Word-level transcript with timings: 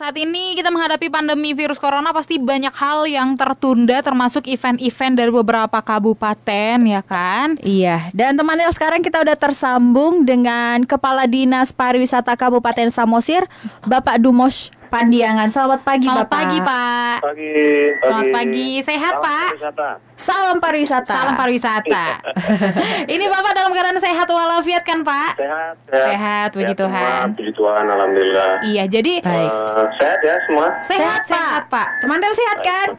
Saat 0.00 0.16
ini 0.16 0.56
kita 0.56 0.72
menghadapi 0.72 1.12
pandemi 1.12 1.52
virus 1.52 1.76
corona 1.76 2.08
pasti 2.16 2.40
banyak 2.40 2.72
hal 2.72 3.04
yang 3.04 3.36
tertunda 3.36 4.00
termasuk 4.00 4.48
event-event 4.48 5.12
dari 5.12 5.28
beberapa 5.28 5.76
kabupaten 5.76 6.80
ya 6.88 7.04
kan? 7.04 7.60
Iya, 7.60 8.08
dan 8.16 8.32
teman 8.32 8.56
teman 8.56 8.72
sekarang 8.72 9.04
kita 9.04 9.20
udah 9.20 9.36
tersambung 9.36 10.24
dengan 10.24 10.88
Kepala 10.88 11.28
Dinas 11.28 11.68
Pariwisata 11.76 12.32
Kabupaten 12.32 12.88
Samosir, 12.88 13.44
Bapak 13.84 14.24
Dumos 14.24 14.72
Pandiangan. 14.88 15.52
Selamat 15.52 15.84
pagi 15.84 16.08
Selamat 16.08 16.32
Bapak. 16.32 16.32
pagi 16.32 16.58
Pak. 16.64 17.16
Pagi, 17.20 17.52
Selamat 18.00 18.26
pagi. 18.32 18.68
Sehat 18.80 19.14
Salam 19.20 19.28
Pak? 19.28 19.48
pariwisata. 19.52 20.09
Salam 20.20 20.60
pariwisata. 20.60 21.08
Salam 21.08 21.32
pariwisata. 21.32 22.20
Ini 23.14 23.24
Bapak 23.24 23.52
dalam 23.56 23.72
keadaan 23.72 23.96
sehat 23.96 24.28
walafiat 24.28 24.84
kan 24.84 25.00
Pak? 25.00 25.32
Sehat, 25.34 25.74
Sehat, 25.88 26.48
puji 26.52 26.68
Sehat 26.68 26.76
Tuhan. 26.76 27.24
Semua, 27.24 27.36
puji 27.40 27.52
Tuhan, 27.56 27.84
alhamdulillah. 27.86 28.50
Iya, 28.60 28.84
jadi 28.84 29.12
Baik. 29.18 29.48
Eh, 29.48 29.84
sehat 29.96 30.18
ya 30.20 30.34
semua. 30.44 30.66
sehat 30.82 31.20
sehat 31.24 31.62
Pak. 31.66 32.04
Teman 32.04 32.20
Del 32.20 32.34
sehat 32.34 32.58
kan? 32.60 32.88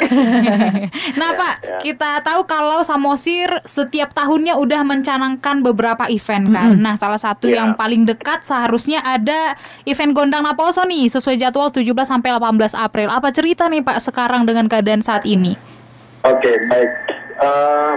Nah 1.13 1.29
Ya, 1.29 1.37
Pak, 1.37 1.55
ya. 1.61 1.77
kita 1.79 2.11
tahu 2.21 2.41
kalau 2.43 2.81
Samosir 2.81 3.61
setiap 3.63 4.11
tahunnya 4.11 4.57
udah 4.57 4.81
mencanangkan 4.81 5.61
beberapa 5.61 6.09
event 6.09 6.49
kan. 6.49 6.73
Nah 6.75 6.97
salah 6.97 7.21
satu 7.21 7.45
Ya. 7.45 7.61
yang 7.61 7.77
paling 7.77 8.03
dekat 8.03 8.41
seharusnya 8.41 8.97
ada 8.99 9.53
event 9.83 10.11
Gondang 10.11 10.41
Naposo 10.41 10.81
nih 10.83 11.05
sesuai 11.05 11.37
jadwal 11.37 11.69
17 11.69 11.85
sampai 12.01 12.33
18 12.33 12.73
April. 12.73 13.07
Apa 13.07 13.29
cerita 13.29 13.69
nih 13.69 13.79
Pak 13.79 14.01
sekarang 14.01 14.43
dengan 14.43 14.65
keadaan 14.65 14.99
saat 14.99 15.21
ini? 15.23 15.53
Oke, 16.21 16.53
baik. 16.67 16.89
Eh, 17.41 17.93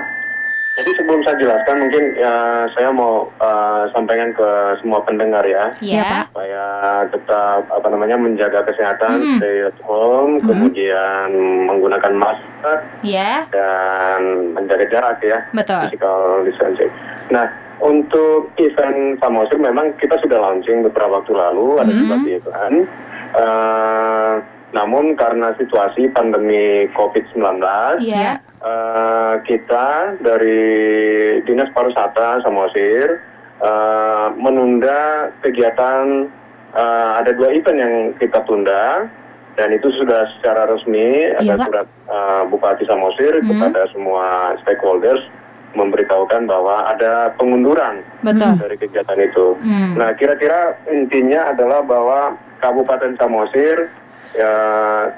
jadi 0.74 0.90
sebelum 0.98 1.22
saya 1.22 1.38
jelaskan, 1.38 1.76
mungkin 1.80 2.04
ya 2.16 2.34
saya 2.72 2.90
mau 2.90 3.30
eh, 3.30 3.82
sampaikan 3.92 4.32
ke 4.32 4.48
semua 4.80 5.04
pendengar 5.04 5.44
ya. 5.44 5.70
Pak. 5.78 6.34
supaya 6.34 6.64
tetap 7.08 7.62
apa 7.70 7.86
namanya 7.86 8.16
menjaga 8.16 8.64
kesehatan, 8.64 9.14
Mm-mm. 9.14 9.38
stay 9.38 9.62
at 9.62 9.78
home, 9.82 10.42
kemudian 10.42 11.28
menggunakan 11.64 12.12
masker 12.12 12.76
ya, 13.02 13.46
dan 13.48 14.20
menjaga 14.50 14.84
jarak 14.88 15.18
ya, 15.20 15.38
betul. 15.52 15.78
physical 15.86 16.42
distancing. 16.42 16.90
Nah, 17.30 17.46
untuk 17.78 18.50
event 18.56 19.20
Samosir 19.20 19.56
memang 19.56 19.94
kita 19.96 20.18
sudah 20.18 20.40
launching 20.40 20.82
beberapa 20.82 21.20
waktu 21.20 21.32
lalu 21.32 21.78
ada 21.78 21.86
Mhm. 21.86 22.00
sebuah 22.00 22.20
event. 22.26 22.76
Eh, 23.34 24.34
namun 24.74 25.14
karena 25.14 25.54
situasi 25.54 26.10
pandemi 26.10 26.90
COVID-19, 26.90 27.62
Iya. 28.02 28.42
eh, 28.42 29.34
kita 29.46 30.18
dari 30.18 30.60
Dinas 31.42 31.70
Pariwisata 31.70 32.42
Samosir 32.42 33.22
eh, 33.62 34.26
menunda 34.34 35.30
kegiatan 35.40 36.26
eh, 36.74 37.10
ada 37.22 37.30
dua 37.30 37.54
event 37.54 37.78
yang 37.78 37.94
kita 38.18 38.42
tunda 38.42 39.06
dan 39.54 39.70
itu 39.70 39.86
sudah 39.94 40.26
secara 40.36 40.66
resmi 40.66 41.30
Iya, 41.38 41.54
ada 41.54 41.54
Pak. 41.56 41.66
surat 41.70 41.86
eh, 42.10 42.42
Bupati 42.50 42.84
Samosir 42.84 43.32
Mhm. 43.38 43.46
kepada 43.46 43.80
semua 43.94 44.26
stakeholders 44.60 45.22
memberitahukan 45.74 46.46
bahwa 46.46 46.86
ada 46.88 47.30
pengunduran 47.34 48.02
Betul. 48.22 48.58
dari 48.58 48.76
kegiatan 48.76 49.18
itu. 49.18 49.58
Hmm. 49.58 49.98
Nah, 49.98 50.14
kira-kira 50.14 50.78
intinya 50.86 51.50
adalah 51.50 51.82
bahwa 51.82 52.20
Kabupaten 52.58 53.18
Samosir 53.18 53.90
ya 54.32 54.54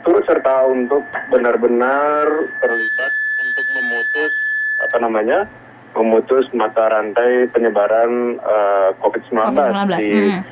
turut 0.03 0.27
serta 0.27 0.67
untuk 0.67 1.01
benar-benar 1.29 2.27
terlibat 2.59 3.13
untuk 3.39 3.67
memutus 3.73 4.33
apa 4.77 4.97
namanya 4.99 5.47
memutus 5.93 6.45
mata 6.53 6.91
rantai 6.91 7.49
penyebaran 7.49 8.37
eh, 8.37 8.89
COVID-19 9.01 9.55
COVID-19. 9.55 9.97
di 9.97 10.11
Hmm. 10.13 10.43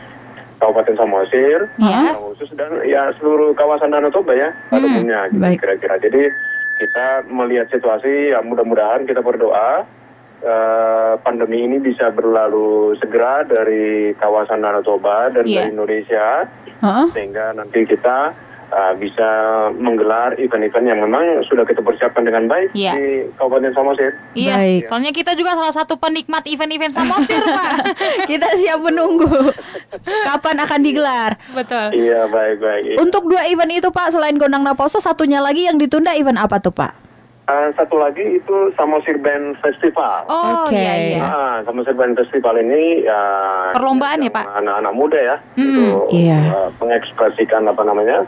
Kabupaten 0.54 0.96
Samosir, 0.96 1.68
Ya. 1.76 2.14
khusus 2.16 2.48
dan 2.56 2.80
ya 2.86 3.12
seluruh 3.18 3.52
kawasan 3.52 3.90
Danau 3.90 4.08
Toba 4.08 4.32
ya 4.32 4.48
pada 4.70 4.80
Hmm, 4.80 5.02
umumnya 5.02 5.28
gitu 5.28 5.60
kira-kira. 5.60 6.00
Jadi 6.00 6.22
kita 6.74 7.06
melihat 7.28 7.68
situasi 7.68 8.32
ya 8.32 8.40
mudah-mudahan 8.40 9.04
kita 9.04 9.20
berdoa 9.20 9.84
eh, 10.40 11.12
pandemi 11.20 11.64
ini 11.64 11.80
bisa 11.80 12.08
berlalu 12.08 12.96
segera 12.96 13.44
dari 13.44 14.12
kawasan 14.14 14.60
Danau 14.60 14.80
Toba 14.80 15.28
dan 15.28 15.44
Iya. 15.44 15.56
dari 15.58 15.72
Indonesia 15.72 16.26
Heeh. 16.84 17.06
sehingga 17.10 17.44
nanti 17.52 17.80
kita 17.82 18.36
uh, 18.66 18.92
bisa 18.94 19.28
menggelar 19.74 20.36
event-event 20.36 20.84
yang 20.84 21.00
memang 21.00 21.22
sudah 21.44 21.62
kita 21.62 21.80
persiapkan 21.80 22.22
dengan 22.22 22.44
baik 22.44 22.70
Iya. 22.72 22.92
di 22.92 23.06
Kabupaten 23.34 23.72
Samosir. 23.72 24.10
Iya, 24.34 24.54
Baik. 24.54 24.82
soalnya 24.86 25.12
kita 25.12 25.32
juga 25.32 25.54
salah 25.54 25.72
satu 25.72 25.96
penikmat 25.96 26.44
event-event 26.44 26.92
Samosir, 26.92 27.40
Pak. 27.56 27.72
Kita 28.24 28.48
siap 28.54 28.80
menunggu 28.80 29.30
kapan 30.22 30.56
akan 30.60 30.80
digelar. 30.80 31.30
Betul. 31.50 31.94
Iya 31.94 32.28
baik-baik. 32.28 32.98
Untuk 32.98 33.26
dua 33.26 33.46
event 33.46 33.72
itu 33.72 33.88
Pak, 33.88 34.12
selain 34.12 34.36
Gondang 34.36 34.62
Naposo, 34.62 34.98
satunya 34.98 35.38
lagi 35.38 35.64
yang 35.64 35.76
ditunda 35.76 36.12
event 36.12 36.36
apa 36.36 36.58
tuh 36.58 36.70
Pak? 36.70 36.92
Uh, 37.44 37.68
satu 37.76 38.00
lagi 38.00 38.24
itu 38.34 38.56
Samosir 38.72 39.20
Band 39.20 39.60
Festival. 39.60 40.24
Oh, 40.26 40.64
Oke. 40.64 40.72
iya 40.74 40.94
iya. 40.96 41.28
Nah, 41.54 41.94
Band 41.94 42.18
Festival 42.18 42.58
ini 42.58 43.06
ya 43.06 43.20
Perlombaan 43.70 44.26
ya, 44.26 44.30
Pak? 44.34 44.42
Anak-anak 44.58 44.94
muda 44.98 45.18
ya, 45.22 45.36
Mm-mm. 45.54 45.70
itu 46.10 46.18
Iya. 46.26 46.38
uh, 46.50 46.68
mengekspresikan 46.82 47.62
apa 47.70 47.86
namanya 47.86 48.26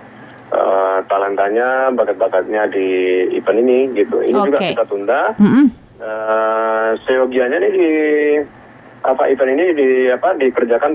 uh, 0.54 1.02
talentanya, 1.10 1.90
bakat-bakatnya 1.90 2.70
di 2.70 2.86
event 3.34 3.58
ini 3.66 3.78
gitu. 3.98 4.22
Ini 4.22 4.38
juga 4.46 4.58
Oke. 4.62 4.70
kita 4.78 4.84
tunda. 4.86 5.34
Mm-mm. 5.42 5.66
Uh, 5.96 6.94
seyogianya 7.08 7.58
nih 7.58 7.72
di 7.72 7.90
apa 9.02 9.26
event 9.26 9.50
ini 9.58 9.64
di 9.74 9.88
apa 10.12 10.38
dikerjakan 10.38 10.94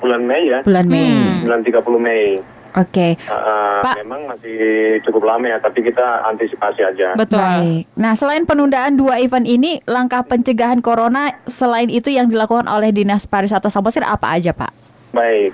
bulan 0.00 0.22
Mei 0.24 0.48
ya, 0.48 0.64
Bulan 0.64 0.86
Mei. 0.88 1.04
Hmm. 1.12 1.44
bulan 1.44 1.60
30 1.60 2.00
Mei. 2.00 2.24
Oke. 2.72 3.20
Uh, 3.28 3.84
Pak. 3.84 4.00
memang 4.00 4.32
masih 4.32 4.56
cukup 5.04 5.28
lama 5.28 5.44
ya, 5.44 5.58
tapi 5.60 5.84
kita 5.84 6.24
antisipasi 6.24 6.80
aja. 6.80 7.12
Betul. 7.12 7.36
Baik. 7.36 7.84
Nah, 8.00 8.16
selain 8.16 8.48
penundaan 8.48 8.96
dua 8.96 9.20
event 9.20 9.44
ini, 9.44 9.84
langkah 9.84 10.24
pencegahan 10.24 10.80
corona 10.80 11.36
selain 11.44 11.92
itu 11.92 12.08
yang 12.08 12.32
dilakukan 12.32 12.64
oleh 12.64 12.88
Dinas 12.88 13.28
Pariwisata 13.28 13.68
Samosir 13.68 14.04
apa 14.08 14.32
aja, 14.32 14.56
Pak? 14.56 14.72
Baik. 15.12 15.52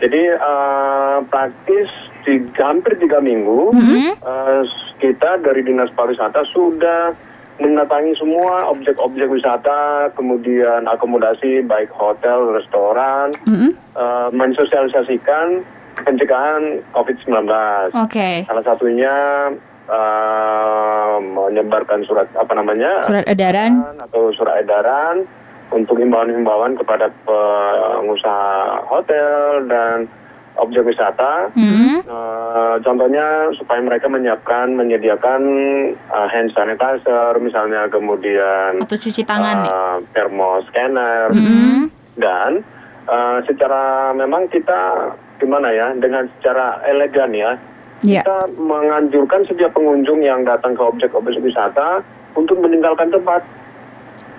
Jadi 0.00 0.22
uh, 0.32 1.20
praktis 1.28 1.90
di 2.24 2.40
hampir 2.56 2.96
tiga 2.96 3.20
minggu 3.20 3.72
Mhm. 3.74 4.22
uh, 4.24 4.62
kita 4.96 5.40
dari 5.40 5.64
dinas 5.64 5.88
pariwisata 5.92 6.44
sudah 6.52 7.12
mendatangi 7.60 8.16
semua 8.16 8.72
objek-objek 8.72 9.28
wisata, 9.28 10.08
kemudian 10.16 10.88
akomodasi 10.88 11.60
baik 11.64 11.92
hotel, 11.92 12.56
restoran, 12.56 13.36
Mm-mm. 13.44 13.76
uh, 13.92 14.32
mensosialisasikan 14.32 15.60
pencegahan 16.02 16.62
COVID-19. 16.90 17.46
Oke. 17.96 18.44
Salah 18.44 18.64
satunya 18.64 19.14
uh, 19.86 21.16
menyebarkan 21.18 22.04
surat 22.04 22.26
apa 22.34 22.52
namanya 22.52 23.02
Surat 23.02 23.24
edaran. 23.26 23.84
atau 24.00 24.32
surat 24.32 24.58
edaran 24.58 25.24
untuk 25.70 25.96
himbauan-himbauan 25.96 26.74
kepada 26.74 27.06
pengusaha 27.22 28.50
hotel 28.84 29.66
dan 29.66 30.10
objek 30.58 30.82
wisata. 30.84 31.46
Mhm. 31.54 32.02
Eh, 32.04 32.76
contohnya 32.82 33.22
supaya 33.54 33.78
mereka 33.80 34.10
menyiapkan 34.10 34.74
menyediakan 34.74 35.40
eh, 35.94 36.28
hand 36.28 36.50
sanitizer 36.52 37.38
misalnya 37.38 37.86
kemudian 37.86 38.82
Atau 38.82 38.98
cuci 38.98 39.22
tangan 39.22 39.56
eh, 39.64 39.96
thermoscanner 40.10 41.30
Mhm. 41.30 41.80
dan 42.18 42.66
eh, 43.06 43.38
secara 43.44 44.10
memang 44.12 44.48
kita 44.48 45.12
gimana 45.38 45.70
ya 45.70 45.94
dengan 45.94 46.28
secara 46.36 46.84
elegan 46.84 47.32
ya 47.32 47.56
Iya. 48.00 48.24
kita 48.24 48.56
menganjurkan 48.56 49.44
setiap 49.44 49.76
pengunjung 49.76 50.20
yang 50.20 50.40
datang 50.40 50.72
ke 50.72 50.80
objek-objek 50.80 51.44
wisata 51.44 52.00
untuk 52.32 52.56
meninggalkan 52.56 53.12
tempat. 53.12 53.44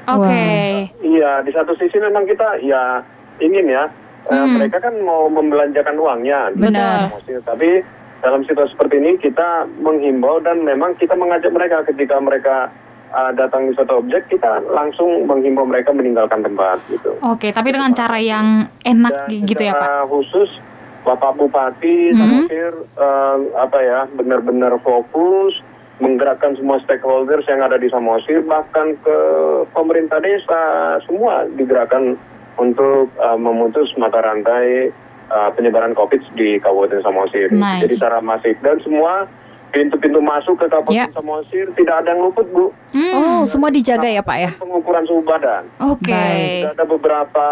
Oke. 0.10 0.90
Iya, 0.98 1.46
di 1.46 1.52
satu 1.54 1.78
sisi 1.78 2.02
memang 2.02 2.26
kita 2.26 2.58
ya 2.66 3.06
ingin 3.38 3.70
ya 3.70 3.86
eh, 4.26 4.34
Hmm. 4.34 4.58
mereka 4.58 4.82
kan 4.82 4.98
mau 5.02 5.30
membelanjakan 5.30 5.94
uangnya, 5.94 6.50
di 6.54 6.62
Benar. 6.62 7.10
promosi. 7.10 7.38
Tapi 7.42 7.70
dalam 8.22 8.42
situasi 8.46 8.74
seperti 8.74 8.96
ini 8.98 9.18
kita 9.18 9.66
menghimbau 9.78 10.42
dan 10.42 10.62
memang 10.62 10.94
kita 10.96 11.14
mengajak 11.14 11.50
mereka 11.50 11.86
ketika 11.86 12.18
mereka 12.18 12.70
eh, 13.12 13.32
datang 13.36 13.68
di 13.68 13.76
suatu 13.76 14.00
objek 14.00 14.28
kita 14.28 14.64
langsung 14.72 15.28
menghimbau 15.28 15.64
mereka 15.64 15.92
meninggalkan 15.92 16.42
tempat 16.42 16.80
gitu. 16.88 17.14
Oke, 17.22 17.52
tapi 17.52 17.70
dengan 17.70 17.92
cara 17.92 18.18
yang 18.18 18.72
enak 18.82 19.28
Dan 19.28 19.44
gitu 19.46 19.62
ya, 19.62 19.76
Pak. 19.76 20.08
khusus 20.08 20.50
Bapak 21.02 21.34
Bupati 21.34 22.14
Mhm. 22.14 22.18
Samosir 22.18 22.72
eh, 22.78 23.38
apa 23.58 23.80
ya 23.82 24.00
benar-benar 24.12 24.78
fokus 24.80 25.58
menggerakkan 25.98 26.58
semua 26.58 26.82
stakeholders 26.82 27.46
yang 27.46 27.62
ada 27.62 27.78
di 27.78 27.86
Samosir 27.86 28.42
bahkan 28.42 28.98
ke 28.98 29.18
pemerintah 29.70 30.18
desa 30.18 30.62
semua 31.06 31.46
digerakkan 31.52 32.18
untuk 32.58 33.10
eh, 33.12 33.38
memutus 33.38 33.90
mata 33.98 34.22
rantai 34.22 34.90
eh, 35.28 35.50
penyebaran 35.56 35.94
COVID 35.94 36.22
di 36.34 36.58
Kabupaten 36.58 37.02
Samosir. 37.02 37.50
Nice. 37.50 37.86
Jadi 37.86 37.94
secara 37.98 38.20
masif 38.20 38.56
dan 38.62 38.78
semua 38.82 39.26
pintu-pintu 39.72 40.20
masuk 40.20 40.60
ke 40.60 40.68
Kabupaten 40.68 40.94
Ya. 40.94 41.08
Samosir 41.16 41.72
tidak 41.74 42.04
ada 42.04 42.12
yang 42.14 42.28
luput 42.28 42.48
bu. 42.52 42.70
Hmm, 42.92 43.14
Oh, 43.16 43.42
semua 43.48 43.72
dijaga 43.72 44.06
ya 44.06 44.20
Pak 44.20 44.38
ya? 44.38 44.52
Pengukuran 44.60 45.08
suhu 45.08 45.24
badan. 45.24 45.64
Oke. 45.80 46.12
Sudah 46.12 46.76
ada 46.76 46.86
beberapa 46.86 47.48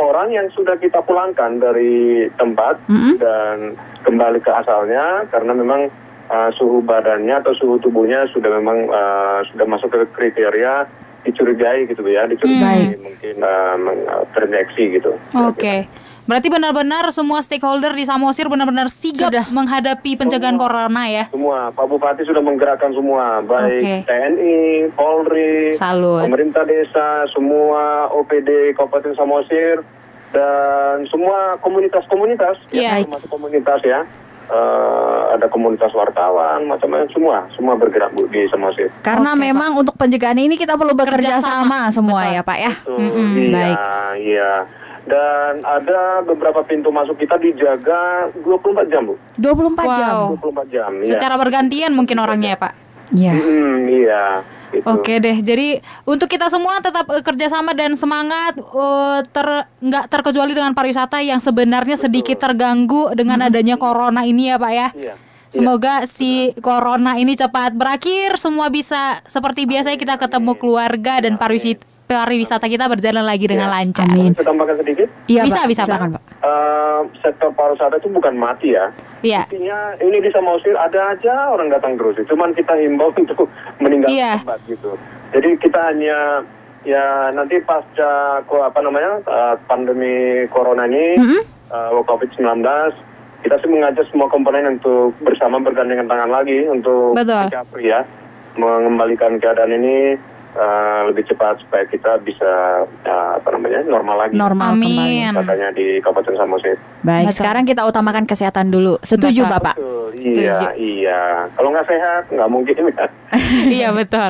orang 0.00 0.28
yang 0.32 0.48
sudah 0.56 0.80
kita 0.80 1.04
pulangkan 1.04 1.60
dari 1.60 2.26
tempat 2.40 2.80
Mm-mm. 2.88 3.20
dan 3.20 3.76
kembali 4.08 4.40
ke 4.40 4.50
asalnya 4.50 5.28
karena 5.28 5.52
memang 5.52 5.92
uh, 6.32 6.48
suhu 6.56 6.80
badannya 6.80 7.36
atau 7.44 7.52
suhu 7.52 7.76
tubuhnya 7.78 8.24
sudah 8.32 8.48
memang 8.56 8.88
uh, 8.88 9.44
sudah 9.52 9.66
masuk 9.68 9.92
ke 9.92 10.00
kriteria 10.16 10.88
dicurigai 11.20 11.84
gitu 11.84 12.00
ya, 12.08 12.24
dicurigai 12.24 12.96
mungkin 12.96 13.36
uh, 13.44 13.76
uh, 14.08 14.24
terinfeksi 14.32 14.96
gitu. 14.96 15.12
Oke. 15.36 15.84
Berarti 16.30 16.46
benar-benar 16.46 17.10
semua 17.10 17.42
stakeholder 17.42 17.90
di 17.90 18.06
Samosir 18.06 18.46
benar-benar 18.46 18.86
sigap 18.86 19.34
Sudah. 19.34 19.50
menghadapi 19.50 20.14
pencegahan 20.14 20.54
corona 20.54 21.10
ya. 21.10 21.26
Semua 21.26 21.74
Pak 21.74 21.90
Bupati 21.90 22.22
sudah 22.22 22.38
menggerakkan 22.38 22.94
semua, 22.94 23.42
baik 23.42 23.82
Oke. 23.82 23.94
TNI, 24.06 24.58
Polri, 24.94 25.74
Salut. 25.74 26.22
pemerintah 26.22 26.62
desa, 26.62 27.26
semua 27.34 28.06
OPD 28.14 28.78
Kabupaten 28.78 29.10
Samosir 29.18 29.82
dan 30.30 31.02
semua 31.10 31.58
komunitas-komunitas, 31.58 32.62
Iya. 32.70 33.02
ya, 33.02 33.02
termasuk 33.02 33.26
komunitas 33.26 33.82
ya. 33.82 34.06
Eh, 34.46 35.20
ada 35.30 35.46
komunitas 35.46 35.90
wartawan, 35.90 36.62
macam-macam 36.64 37.10
semua, 37.10 37.36
semua 37.54 37.74
bergerak 37.74 38.10
Bu 38.10 38.26
di 38.26 38.46
Samosir. 38.46 38.86
Karena 39.00 39.34
Oke, 39.34 39.46
memang 39.46 39.74
untuk 39.74 39.94
pencegahan 39.94 40.38
ini 40.38 40.54
kita 40.54 40.74
perlu 40.74 40.94
bekerja 40.94 41.38
sama 41.38 41.90
semua 41.90 42.22
Betul. 42.22 42.34
ya 42.34 42.42
Pak 42.42 42.58
ya. 42.60 42.72
Tuh, 42.82 42.98
Mm-mm, 42.98 43.30
iya, 43.36 43.50
baik. 43.50 43.78
iya. 44.20 44.50
Dan 45.08 45.64
ada 45.64 46.20
beberapa 46.22 46.60
pintu 46.64 46.92
masuk 46.92 47.16
kita 47.16 47.40
dijaga 47.40 48.28
24 48.44 48.92
jam, 48.92 49.02
Bu. 49.08 49.14
24 49.40 49.96
jam. 49.96 50.12
Wow. 50.36 50.40
24 50.68 50.74
jam, 50.74 50.90
ya. 51.00 51.16
Secara 51.16 51.34
bergantian 51.40 51.92
mungkin 51.96 52.20
orangnya 52.20 52.56
ya 52.56 52.58
Pak. 52.60 52.72
Iya. 53.10 53.32
Mm, 53.34 53.78
iya. 53.90 54.24
gitu. 54.70 54.86
Oke 54.86 55.18
deh, 55.18 55.42
jadi 55.42 55.82
untuk 56.06 56.30
kita 56.30 56.46
semua 56.46 56.78
tetap 56.78 57.02
eh, 57.10 57.26
kerjasama 57.26 57.74
dan 57.74 57.98
semangat 57.98 58.54
eh, 58.54 59.18
ter 59.26 59.66
nggak 59.82 60.04
terkecuali 60.06 60.54
dengan 60.54 60.70
pariwisata 60.78 61.18
yang 61.18 61.42
sebenarnya 61.42 61.98
sedikit 61.98 62.38
terganggu 62.38 63.10
dengan 63.18 63.42
adanya 63.42 63.74
corona 63.74 64.22
ini 64.22 64.54
ya 64.54 64.56
Pak 64.62 64.72
ya. 64.72 64.88
Iya. 64.94 65.14
Semoga 65.50 66.06
si 66.06 66.54
corona 66.62 67.18
ini 67.18 67.34
cepat 67.34 67.74
berakhir, 67.74 68.38
semua 68.38 68.70
bisa 68.70 69.18
seperti 69.26 69.66
biasa 69.66 69.98
kita 69.98 70.14
ketemu 70.14 70.54
keluarga 70.54 71.18
dan 71.18 71.34
pariwisata 71.34 71.82
pariwisata 72.10 72.66
kita 72.66 72.90
berjalan 72.90 73.22
lagi 73.22 73.46
dengan 73.46 73.70
Iya. 73.70 73.76
lancar. 73.76 74.06
Amin. 74.08 74.32
Saya 74.34 74.46
tambahkan 74.46 74.76
sedikit. 74.82 75.08
Iya, 75.26 75.42
Bisa, 75.46 75.60
Pak. 75.62 75.68
bisa, 75.68 75.80
Pak. 75.80 75.88
Silakan, 75.88 76.10
Pak. 76.10 76.22
Eh, 76.40 77.00
sektor 77.20 77.50
pariwisata 77.54 77.94
itu 77.96 78.08
bukan 78.10 78.34
mati 78.34 78.68
ya. 78.74 78.86
Iya. 79.22 79.40
Artinya 79.46 79.78
ini 80.00 80.16
di 80.18 80.30
Samosir 80.30 80.74
ada 80.74 81.14
aja 81.14 81.34
orang 81.48 81.70
datang 81.70 81.94
terus. 81.94 82.18
Cuman 82.26 82.50
kita 82.52 82.74
himbau 82.74 83.14
untuk 83.16 83.46
meninggalkan 83.78 84.10
Iya. 84.12 84.32
tempat 84.42 84.60
gitu. 84.66 84.90
Jadi 85.30 85.48
kita 85.62 85.80
hanya 85.86 86.18
ya 86.80 87.04
nanti 87.30 87.60
pasca 87.60 88.40
apa 88.40 88.80
namanya 88.80 89.20
eh, 89.20 89.54
pandemi 89.64 90.16
corona 90.48 90.88
ini 90.88 91.14
Mm-mm. 91.14 91.42
eh, 91.68 91.90
COVID-19 92.00 92.64
kita 93.40 93.56
sih 93.56 93.68
mengajak 93.68 94.04
semua 94.08 94.28
komponen 94.28 94.64
untuk 94.70 95.12
bersama 95.20 95.60
bergandengan 95.60 96.04
tangan 96.04 96.28
lagi 96.30 96.64
untuk 96.66 97.12
Betul. 97.12 97.48
recovery 97.48 97.84
ya 97.86 98.00
mengembalikan 98.56 99.36
keadaan 99.36 99.72
ini 99.72 100.16
eh, 100.54 101.00
lebih 101.10 101.24
cepat 101.30 101.62
supaya 101.62 101.84
kita 101.86 102.18
bisa 102.22 102.84
eh, 103.04 103.30
apa 103.38 103.48
namanya 103.54 103.80
normal 103.86 104.16
lagi. 104.26 104.34
Normal 104.34 104.74
kembali. 104.76 104.96
Amin. 104.96 105.32
Katanya 105.34 105.68
di 105.74 105.86
Kabupaten 106.02 106.34
Samosir. 106.38 106.76
Baik, 107.00 107.32
Betul. 107.32 107.38
sekarang 107.40 107.64
kita 107.64 107.82
utamakan 107.86 108.24
kesehatan 108.28 108.70
dulu. 108.70 108.98
Setuju 109.02 109.46
Betul. 109.46 109.54
Bapak? 109.54 109.74
Betul, 109.78 110.08
Setuju. 110.18 110.40
iya, 110.40 110.58
iya. 110.76 111.22
Kalau 111.54 111.68
nggak 111.72 111.86
sehat, 111.86 112.22
nggak 112.30 112.50
mungkin 112.50 112.82
ya. 112.90 113.06
iya 113.78 113.88
betul. 113.94 114.28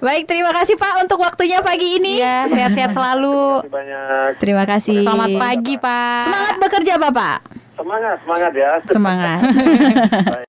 Baik, 0.00 0.24
terima 0.24 0.50
kasih 0.56 0.80
Pak 0.80 1.04
untuk 1.04 1.20
waktunya 1.20 1.60
pagi 1.60 2.00
ini. 2.00 2.16
Iya, 2.16 2.48
sehat-sehat 2.48 2.96
selalu. 2.96 3.60
Terima 3.60 3.68
kasih 3.68 3.76
banyak. 3.76 4.30
Terima 4.40 4.64
kasih. 4.64 4.98
Selamat 5.04 5.30
pagi, 5.36 5.74
Pak. 5.76 6.22
Semangat 6.24 6.54
bekerja 6.56 6.94
Bapak. 6.96 7.38
Semangat, 7.80 8.16
semangat 8.24 8.52
ya. 8.52 8.72
Semangat. 8.88 9.40